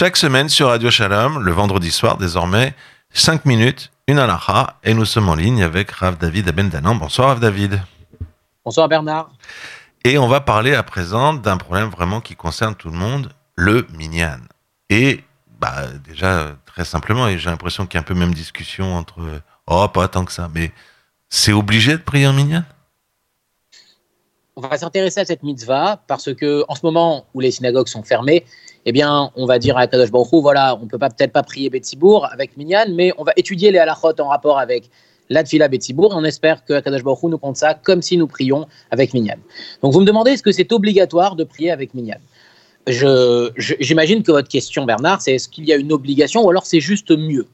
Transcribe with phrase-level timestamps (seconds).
[0.00, 2.72] Chaque semaine sur Radio Shalom, le vendredi soir désormais,
[3.14, 6.94] 5 minutes, une halakha, et nous sommes en ligne avec Rav David Abendanan.
[6.94, 7.82] Bonsoir Rav David.
[8.64, 9.28] Bonsoir Bernard.
[10.04, 13.88] Et on va parler à présent d'un problème vraiment qui concerne tout le monde, le
[13.92, 14.38] minyan.
[14.88, 15.24] Et
[15.58, 19.20] bah, déjà, très simplement, et j'ai l'impression qu'il y a un peu même discussion entre
[19.66, 20.70] oh, pas tant que ça, mais
[21.28, 22.62] c'est obligé de prier en minyan?
[24.54, 28.04] On va s'intéresser à cette mitzvah parce que en ce moment où les synagogues sont
[28.04, 28.44] fermées,
[28.88, 32.26] eh bien, on va dire à Kadosh Baruch voilà, on peut peut-être pas prier Betsibourg
[32.32, 34.88] avec minyan, mais on va étudier les halachot en rapport avec
[35.28, 38.66] la tfila Betsibourg et on espère que Kadosh nous compte ça comme si nous prions
[38.90, 39.36] avec minyan.
[39.82, 42.16] Donc vous me demandez est-ce que c'est obligatoire de prier avec minyan?
[42.86, 46.80] J'imagine que votre question, Bernard, c'est est-ce qu'il y a une obligation ou alors c'est
[46.80, 47.46] juste mieux?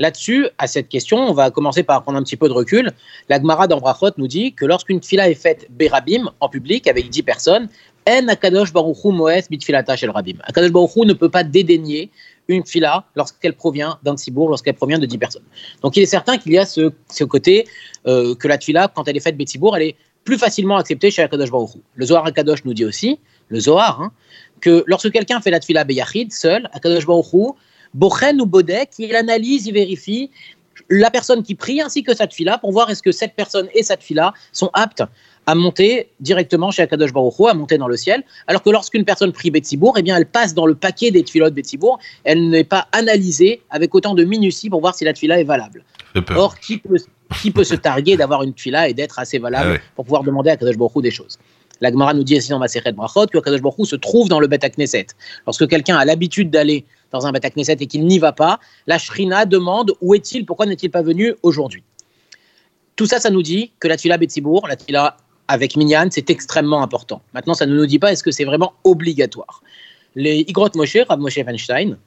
[0.00, 2.90] Là-dessus, à cette question, on va commencer par prendre un petit peu de recul.
[3.28, 7.22] La Gemara d'Ambrachot nous dit que lorsqu'une fila est faite Berabim, en public, avec 10
[7.22, 7.68] personnes,
[8.08, 10.36] En Akadosh Baruchu Moes Bitfilata Shel Rabim.
[10.44, 12.10] Akadosh Baruchu ne peut pas dédaigner
[12.48, 15.42] une fila lorsqu'elle provient d'un cibourg, lorsqu'elle provient de 10 personnes.
[15.82, 16.92] Donc il est certain qu'il y a ce,
[17.24, 17.66] côté
[18.06, 21.22] euh, que la fila, quand elle est faite Betsibourg, elle est plus facilement acceptée chez
[21.22, 21.78] Akadosh Baruchu.
[21.94, 24.12] Le Zohar Akadosh nous dit aussi, le Zohar, hein,
[24.60, 27.52] que lorsque quelqu'un fait la tfila Beyachid, seul, Akadosh Baruchu,
[27.94, 30.30] Bochen ou Bodek, il analyse, il vérifie
[30.88, 33.82] la personne qui prie ainsi que sa tfila pour voir est-ce que cette personne et
[33.82, 35.02] sa tfila sont aptes
[35.46, 39.04] à monter directement chez Akadosh Baruch Hu, à monter dans le ciel, alors que lorsqu'une
[39.04, 42.64] personne prie Betsibourg, eh bien elle passe dans le paquet des tfilotes Betsibourg, elle n'est
[42.64, 45.84] pas analysée avec autant de minutie pour voir si la tfila est valable.
[46.34, 46.96] Or, qui peut,
[47.40, 50.50] qui peut se targuer d'avoir une tfila et d'être assez valable ah pour pouvoir demander
[50.50, 51.38] à Akadosh Baruch Hu des choses?
[51.80, 54.46] La Gemara nous dit ici dans Maseret Brachot que Akadosh Baruch se trouve dans le
[54.46, 55.08] Bet Knesset.
[55.46, 58.98] Lorsque quelqu'un a l'habitude d'aller dans un Bet Knesset et qu'il n'y va pas, la
[58.98, 61.82] Shrina demande où est-il, pourquoi n'est-il pas venu aujourd'hui?
[62.96, 65.16] Tout ça, ça nous dit que la Tfila Betsibourg, la Tfila
[65.48, 67.22] avec Minyan, c'est extrêmement important.
[67.34, 69.62] Maintenant, ça ne nous dit pas est-ce que c'est vraiment obligatoire?
[70.14, 71.98] Les Igrot Moshe, Rav Moshe Weinstein,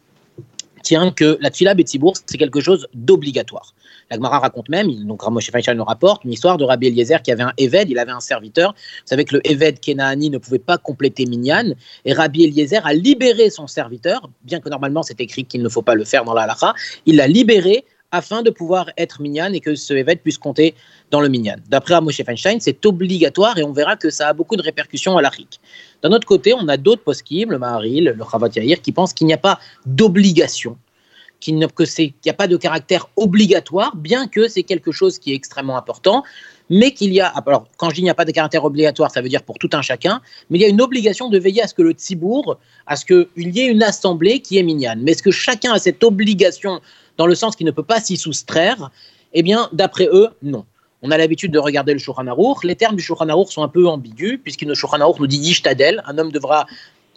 [0.90, 3.76] tient que la Tfila Betsibourg, c'est quelque chose d'obligatoire.
[4.10, 7.32] La Gemara raconte même, donc Moshe Feinstein nous rapporte, une histoire de Rabbi Eliezer qui
[7.32, 8.74] avait un Eved, il avait un serviteur.
[8.74, 11.76] Vous savez que le Eved Kenaani ne pouvait pas compléter Minyan,
[12.06, 15.84] et Rabbi Eliezer a libéré son serviteur, bien que normalement c'est écrit qu'il ne faut
[15.84, 16.74] pas le faire dans la halakha,
[17.06, 20.76] il l'a libéré afin de pouvoir être minyan et que ce Eved puisse compter
[21.12, 21.58] dans le minyan.
[21.70, 25.22] D'après Moshe Feinstein, c'est obligatoire et on verra que ça a beaucoup de répercussions à
[25.22, 25.60] l'Arik.
[26.02, 29.28] D'un autre côté, on a d'autres poskim, le Maharil, le Chavat Yair, qui pensent qu'il
[29.28, 30.78] n'y a pas d'obligation
[31.40, 35.78] qu'il n'y a pas de caractère obligatoire, bien que c'est quelque chose qui est extrêmement
[35.78, 36.24] important,
[36.70, 39.10] mais qu'il y a, alors quand je dis qu'il n'y a pas de caractère obligatoire,
[39.10, 41.64] ça veut dire pour tout un chacun, mais il y a une obligation de veiller
[41.64, 45.02] à ce que le tzibour, à ce qu'il y ait une assemblée qui est mignonne.
[45.02, 46.82] Mais est-ce que chacun a cette obligation
[47.20, 48.90] dans le sens qu'il ne peut pas s'y soustraire
[49.34, 50.66] Eh bien, d'après eux, non.
[51.02, 52.24] On a l'habitude de regarder le Shulchan
[52.64, 56.32] Les termes du Shulchan sont un peu ambigus, puisque Shulchan nous dit Yishtadel, un homme
[56.32, 56.66] devra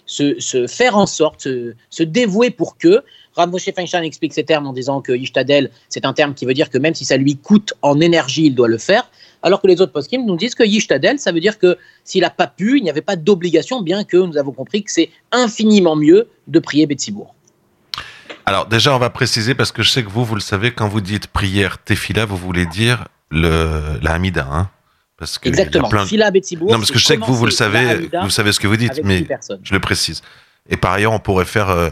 [0.05, 3.03] se, faire en sorte, se, dévouer pour que.
[3.35, 6.53] Rav Moshe Feinstein explique ces termes en disant que Yishtadel, c'est un terme qui veut
[6.53, 9.09] dire que même si ça lui coûte en énergie, il doit le faire.
[9.43, 12.31] Alors que les autres poskim nous disent que Yishtadel, ça veut dire que s'il n'a
[12.31, 15.95] pas pu, il n'y avait pas d'obligation, bien que nous avons compris que c'est infiniment
[15.95, 17.35] mieux de prier Betsibourg.
[18.47, 20.89] Alors déjà, on va préciser, parce que je sais que vous, vous le savez, quand
[20.89, 24.71] vous dites prière tefila, vous voulez dire le, la Hamida, hein
[25.17, 25.89] parce que Exactement.
[25.89, 28.67] Plein Non, parce que je sais que vous, vous le savez, vous savez ce que
[28.67, 29.25] vous dites, mais
[29.63, 30.21] je le précise.
[30.69, 31.71] Et par ailleurs, on pourrait faire.
[31.71, 31.91] Euh,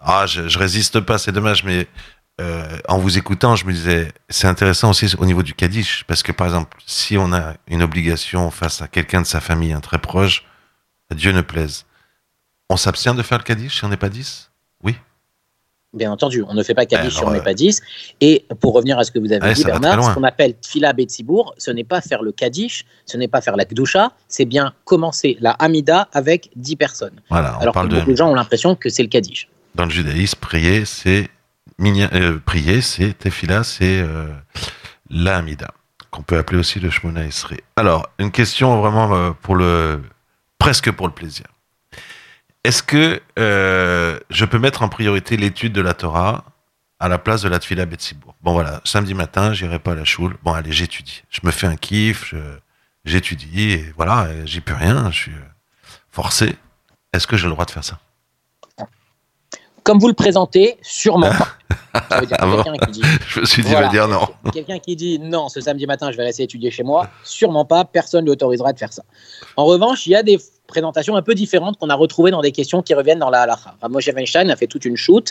[0.00, 1.86] ah, je, je, résiste pas, c'est dommage, mais
[2.40, 6.22] euh, en vous écoutant, je me disais, c'est intéressant aussi au niveau du Kaddish, parce
[6.22, 9.80] que par exemple, si on a une obligation face à quelqu'un de sa famille, un
[9.80, 10.44] très proche,
[11.14, 11.84] Dieu ne plaise,
[12.68, 14.51] on s'abstient de faire le Kaddish si on n'est pas 10 Oui
[15.94, 17.82] Bien entendu, on ne fait pas Kaddish si on n'est pas 10.
[18.22, 21.54] Et pour revenir à ce que vous avez dit, Bernard, ce qu'on appelle Tfila Betzibour,
[21.58, 25.36] ce n'est pas faire le Kaddish, ce n'est pas faire la Kdusha, c'est bien commencer
[25.40, 27.20] la Hamida avec 10 personnes.
[27.28, 29.48] Voilà, Alors que beaucoup de gens ont l'impression que c'est le Kaddish.
[29.74, 31.28] Dans le judaïsme, prier, c'est
[31.80, 34.28] euh, prier, c'est Tefila, c'est euh,
[35.10, 35.68] la Hamida,
[36.10, 37.60] qu'on peut appeler aussi le Shmona Esrei.
[37.76, 40.00] Alors, une question vraiment euh, pour le
[40.58, 41.46] presque pour le plaisir.
[42.64, 46.44] Est-ce que euh, je peux mettre en priorité l'étude de la Torah
[47.00, 50.04] à la place de la Tfila Betsibourg Bon voilà, samedi matin, j'irai pas à la
[50.04, 50.36] choule.
[50.44, 51.24] Bon allez, j'étudie.
[51.30, 52.34] Je me fais un kiff,
[53.04, 55.32] j'étudie et voilà, j'y peux rien, je suis
[56.10, 56.56] forcé.
[57.12, 57.98] Est-ce que j'ai le droit de faire ça?
[59.82, 61.48] Comme vous le présentez, sûrement pas.
[63.28, 64.26] je me suis dit, va dire non.
[64.52, 67.84] Quelqu'un qui dit non, ce samedi matin, je vais rester étudier chez moi, sûrement pas,
[67.84, 69.02] personne ne l'autorisera de faire ça.
[69.56, 70.38] En revanche, il y a des
[70.72, 73.74] présentation un peu différente qu'on a retrouvée dans des questions qui reviennent dans la halacha.
[73.90, 75.30] Moshe Weinstein a fait toute une shoot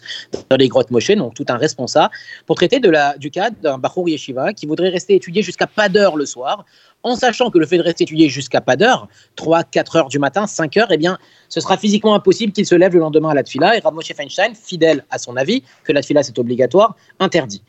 [0.50, 2.14] dans les grottes Moshe, donc tout un responsable,
[2.46, 5.90] pour traiter de la, du cas d'un Bachour Yeshiva qui voudrait rester étudié jusqu'à pas
[5.90, 6.66] d'heure le soir,
[7.04, 10.20] en sachant que le fait de rester étudié jusqu'à pas d'heure, 3, 4 heures du
[10.20, 11.18] matin, 5 heures, eh bien,
[11.50, 13.76] ce sera physiquement impossible qu'il se lève le lendemain à la tfila.
[13.76, 16.51] Et Rav Moshe Feinstein, fidèle à son avis que la tfila c'est obligatoire,
[17.20, 17.62] interdit.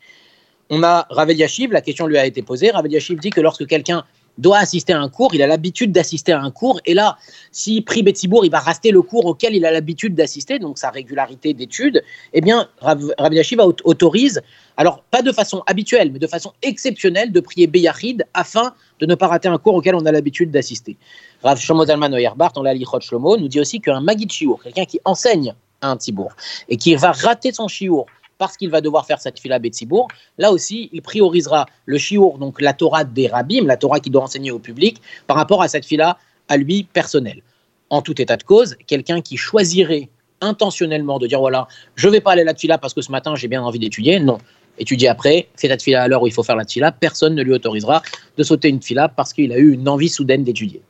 [0.69, 2.71] On a Ravel Yashiv, la question lui a été posée.
[2.71, 4.03] Ravel Yashiv dit que lorsque quelqu'un
[4.37, 7.17] doit assister à un cours, il a l'habitude d'assister à un cours, et là,
[7.51, 10.89] s'il prie Betsibourg, il va rester le cours auquel il a l'habitude d'assister, donc sa
[10.89, 12.03] régularité d'études,
[12.33, 14.41] eh bien, Rabbi Yashiv autorise,
[14.77, 19.15] alors pas de façon habituelle, mais de façon exceptionnelle, de prier Beyachid afin de ne
[19.15, 20.97] pas rater un cours auquel on a l'habitude d'assister.
[21.43, 24.99] Rav Shlomo Zalman Oyarbart, dans la Shlomo, nous dit aussi qu'un Magid Shiur, quelqu'un qui
[25.05, 26.31] enseigne à un Tibour,
[26.69, 28.05] et qui va rater son Shiur
[28.43, 32.59] parce qu'il va devoir faire cette fila Betsibourg, là aussi, il priorisera le shiur, donc
[32.59, 35.85] la Torah des rabbim, la Torah qui doit enseigner au public, par rapport à cette
[35.85, 36.17] fila
[36.49, 37.41] à lui personnel.
[37.89, 40.09] En tout état de cause, quelqu'un qui choisirait
[40.41, 43.33] intentionnellement de dire voilà, je vais pas aller à la fila parce que ce matin
[43.35, 44.39] j'ai bien envie d'étudier, non.
[44.77, 47.43] Étudier après, fais ta fila à l'heure où il faut faire la fila, personne ne
[47.43, 48.01] lui autorisera
[48.37, 50.81] de sauter une fila parce qu'il a eu une envie soudaine d'étudier.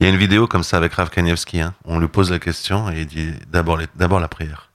[0.00, 1.62] Il y a une vidéo comme ça avec Rav Kanievski.
[1.62, 1.72] Hein.
[1.86, 4.73] On lui pose la question et il dit d'abord la prière.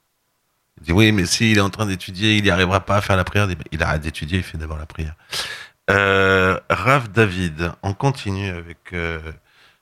[0.82, 3.18] Il dit oui, mais s'il est en train d'étudier, il n'y arrivera pas à faire
[3.18, 3.48] la prière.
[3.72, 5.16] Il arrête d'étudier, il fait d'abord la prière.
[5.90, 9.20] Euh, Rav David, on continue avec euh,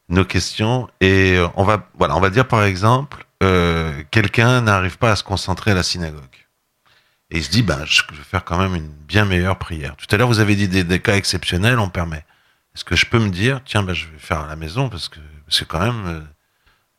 [0.07, 4.97] nos questions et euh, on va voilà, on va dire par exemple, euh, quelqu'un n'arrive
[4.97, 6.23] pas à se concentrer à la synagogue
[7.29, 9.97] et il se dit ben je, vais faire quand même une bien meilleure prière.
[9.97, 12.23] Tout à l'heure vous avez dit des, cas exceptionnels, on permet.
[12.73, 15.09] Est-ce que je peux me dire tiens ben je vais faire à la maison parce
[15.09, 16.25] que c'est quand même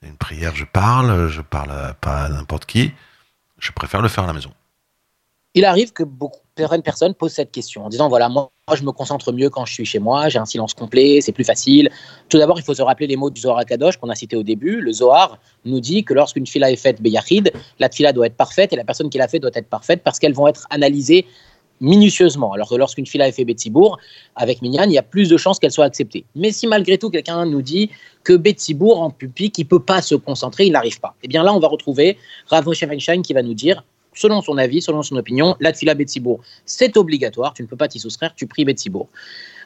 [0.03, 2.93] une prière, je parle, je parle pas à n'importe qui
[3.59, 4.51] je préfère le faire à la maison.
[5.55, 8.91] Il arrive que beaucoup, de personnes posent cette question en disant voilà, moi, je me
[8.91, 11.89] concentre mieux quand je suis chez moi, j'ai un silence complet, c'est plus facile.
[12.29, 14.43] Tout d'abord, il faut se rappeler les mots du Zohar Kadosh qu'on a cité au
[14.43, 14.81] début.
[14.81, 18.73] Le Zohar nous dit que lorsqu'une fila est faite Beyachid, la fila doit être parfaite
[18.73, 21.27] et la personne qui l'a fait doit être parfaite parce qu'elles vont être analysées
[21.81, 22.53] minutieusement.
[22.53, 23.99] Alors que lorsqu'une fila est faite Betsibourg,
[24.37, 26.25] avec Minyan, il y a plus de chances qu'elle soit acceptée.
[26.35, 27.91] Mais si malgré tout quelqu'un nous dit
[28.25, 31.15] que Betsibourg en pupic, il peut pas se concentrer, il n'arrive pas.
[31.23, 32.85] Eh bien là, on va retrouver Rav Moshe
[33.23, 33.85] qui va nous dire
[34.19, 35.95] selon son avis, selon son opinion, la tfila
[36.67, 39.09] c'est obligatoire, tu ne peux pas t'y soustraire, tu pries Betsibourg.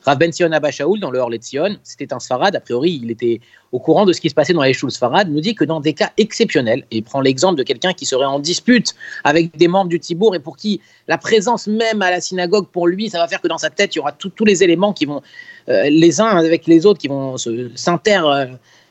[0.05, 3.41] Rav Ben Sion Abashaoul, dans le Horlet Sion, c'était un Sfarad, a priori, il était
[3.71, 5.81] au courant de ce qui se passait dans les Shul Sfarad, nous dit que dans
[5.81, 9.69] des cas exceptionnels, et il prend l'exemple de quelqu'un qui serait en dispute avec des
[9.69, 13.19] membres du Tibour et pour qui la présence même à la synagogue, pour lui, ça
[13.19, 15.23] va faire que dans sa tête, il y aura tous les éléments qui vont,
[15.69, 17.37] euh, les uns avec les autres, qui vont
[17.77, 18.21] s'inter.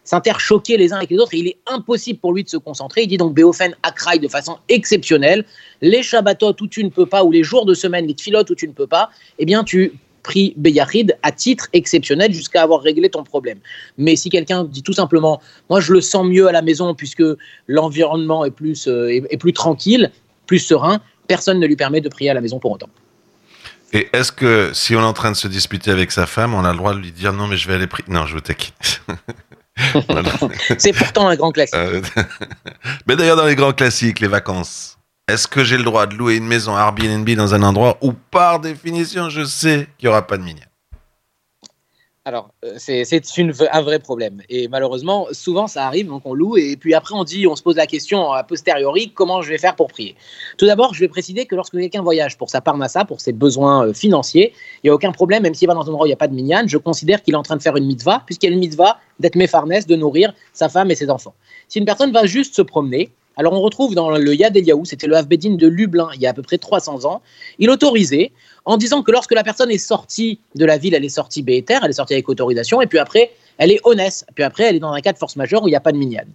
[0.04, 3.04] S'interchoquer les uns avec les autres et il est impossible pour lui de se concentrer.
[3.04, 5.46] Il dit donc Béofen Akraï de façon exceptionnelle.
[5.82, 8.56] Les Shabbatot où tu ne peux pas, ou les jours de semaine, les Tfilot où
[8.56, 9.94] tu ne peux pas, eh bien tu
[10.24, 13.60] pries Beyachid à titre exceptionnel jusqu'à avoir réglé ton problème.
[13.98, 17.24] Mais si quelqu'un dit tout simplement, moi je le sens mieux à la maison puisque
[17.68, 20.12] l'environnement est plus, euh, est, plus tranquille,
[20.48, 22.90] plus serein, personne ne lui permet de prier à la maison pour autant.
[23.94, 26.64] Et est-ce que si on est en train de se disputer avec sa femme, on
[26.64, 28.42] a le droit de lui dire non mais je vais aller prier Non, je vous
[28.42, 28.74] taquine.
[30.78, 31.76] c'est pourtant un grand classique.
[31.76, 32.02] Euh,
[33.08, 34.98] mais d'ailleurs, dans les grands classiques, les vacances,
[35.28, 38.60] est-ce que j'ai le droit de louer une maison Airbnb dans un endroit où, par
[38.60, 40.71] définition, je sais qu'il n'y aura pas de minière?
[42.24, 43.04] Alors, euh, c'est
[43.72, 44.42] un vrai problème.
[44.48, 47.64] Et malheureusement, souvent ça arrive, donc on loue, et puis après on dit, on se
[47.64, 50.16] pose la question a posteriori, comment je vais faire pour prier
[50.60, 53.88] Tout d'abord, je vais préciser que lorsque quelqu'un voyage pour sa parnassa, pour ses besoins
[53.88, 54.54] euh, financiers,
[54.84, 56.18] il n'y a aucun problème, même s'il va dans un endroit où il n'y a
[56.18, 58.50] pas de minyan, je considère qu'il est en train de faire une mitzvah, puisqu'il y
[58.52, 61.34] a une mitzvah d'être méfarnès, de nourrir sa femme et ses enfants.
[61.70, 65.08] Si une personne va juste se promener, alors on retrouve dans le Yad Eliyahu, c'était
[65.08, 67.22] le Havbedin de Lublin il y a à peu près 300 ans,
[67.60, 68.32] il autorisait
[68.66, 71.78] en disant que lorsque la personne est sortie de la ville, elle est sortie béter,
[71.82, 74.80] elle est sortie avec autorisation, et puis après, elle est honnête, puis après, elle est
[74.80, 76.26] dans un cas de force majeure où il n'y a pas de minyan.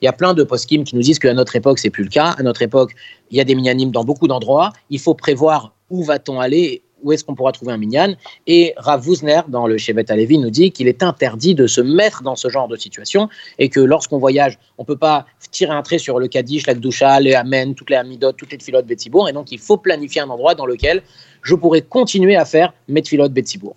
[0.00, 2.10] Il y a plein de poskim qui nous disent qu'à notre époque, c'est plus le
[2.10, 2.34] cas.
[2.36, 2.92] À notre époque,
[3.30, 4.72] il y a des minyanim dans beaucoup d'endroits.
[4.90, 8.14] Il faut prévoir où va-t-on aller où est-ce qu'on pourra trouver un minyan
[8.48, 12.22] Et Rav Wuzner, dans le Shevet Alevi, nous dit qu'il est interdit de se mettre
[12.22, 15.82] dans ce genre de situation et que lorsqu'on voyage, on ne peut pas tirer un
[15.82, 19.28] trait sur le Kaddish, la Gdusha, les Amen, toutes les Amidot, toutes les Tfilotes Betsibourg.
[19.28, 21.02] Et donc, il faut planifier un endroit dans lequel
[21.42, 23.76] je pourrais continuer à faire mes Tfilotes Betsibourg.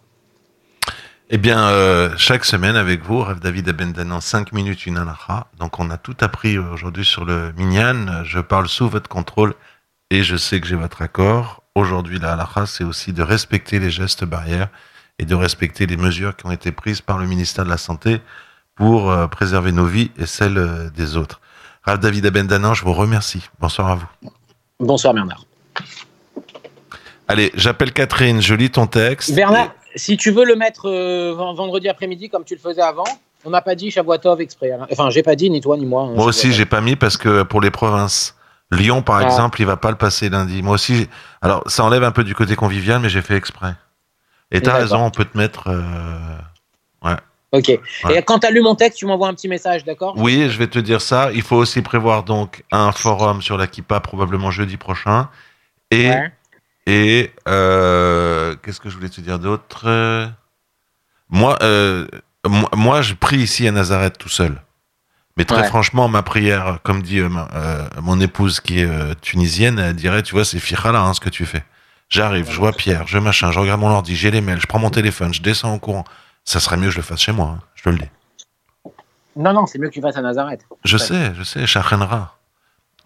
[1.29, 5.47] Eh bien, euh, chaque semaine avec vous, Rav David Abendanan, 5 minutes, une anara.
[5.59, 8.23] Donc, on a tout appris aujourd'hui sur le minyan.
[8.23, 9.53] Je parle sous votre contrôle
[10.09, 13.91] et je sais que j'ai votre accord aujourd'hui la halakha, c'est aussi de respecter les
[13.91, 14.69] gestes barrières
[15.19, 18.19] et de respecter les mesures qui ont été prises par le ministère de la Santé
[18.75, 21.41] pour euh, préserver nos vies et celles euh, des autres.
[21.83, 23.47] Rav David Abendanan, je vous remercie.
[23.59, 24.07] Bonsoir à vous.
[24.79, 25.43] Bonsoir Bernard.
[27.27, 29.33] Allez, j'appelle Catherine, je lis ton texte.
[29.33, 33.03] Bernard, si tu veux le mettre euh, vendredi après-midi comme tu le faisais avant,
[33.43, 34.71] on n'a pas dit Shavuatov exprès.
[34.71, 34.87] hein.
[34.91, 36.03] Enfin, j'ai pas dit ni toi ni moi.
[36.03, 38.35] hein, Moi aussi, j'ai pas mis parce que pour les provinces.
[38.71, 39.23] Lyon, par Ah.
[39.23, 40.61] exemple, il va pas le passer lundi.
[40.61, 41.07] Moi aussi,
[41.41, 43.75] alors ça enlève un peu du côté convivial, mais j'ai fait exprès.
[44.51, 45.67] Et t'as raison, on peut te mettre.
[45.67, 46.37] euh,
[47.53, 47.69] Ok.
[48.03, 48.17] Ouais.
[48.17, 50.15] Et quand tu mon texte, tu m'envoies un petit message, d'accord?
[50.17, 51.31] Oui, je vais te dire ça.
[51.33, 55.29] Il faut aussi prévoir donc un forum sur la Kippa probablement jeudi prochain.
[55.89, 56.31] Et Ouais.
[56.87, 59.85] et euh, qu'est-ce que je voulais te dire d'autre?
[61.29, 62.05] Moi, euh,
[62.45, 64.61] moi, moi, je prie ici à Nazareth tout seul.
[65.37, 65.67] Mais très Ouais.
[65.67, 69.95] franchement, ma prière, comme dit euh, ma- euh, mon épouse qui est euh, tunisienne, elle
[69.95, 71.63] dirait, tu vois, c'est fichala hein, ce que tu fais.
[72.09, 74.79] J'arrive, je vois Pierre, je machin, je regarde mon ordi, j'ai les mails, je prends
[74.79, 76.05] mon téléphone, je descends au courant.
[76.45, 78.09] Ça serait mieux que je le fasse chez moi, hein, je te le dis.
[79.35, 80.61] Non, non, c'est mieux que tu fasses à Nazareth.
[80.83, 82.35] Je sais, je sais, Shachenra.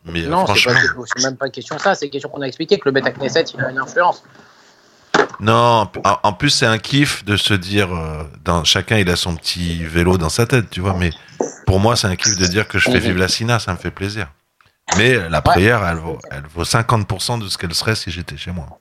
[0.05, 2.29] Mais non, c'est franchement, pas- c'est même pas une question de ça, c'est une question
[2.29, 4.23] qu'on a expliqué que le Beta Knesset, il a une influence.
[5.41, 5.89] Non.
[6.03, 9.35] En, en plus, c'est un kiff de se dire, euh, dans, chacun il a son
[9.35, 10.95] petit vélo dans sa tête, tu vois.
[10.97, 11.11] Mais
[11.65, 13.77] pour moi, c'est un kiff de dire que je fais vivre la Sina, ça me
[13.77, 14.27] fait plaisir.
[14.97, 18.51] Mais la prière, elle vaut, elle vaut 50% de ce qu'elle serait si j'étais chez
[18.51, 18.79] moi.